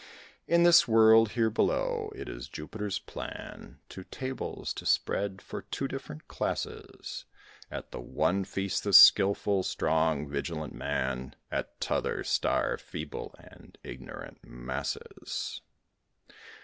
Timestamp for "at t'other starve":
11.51-12.81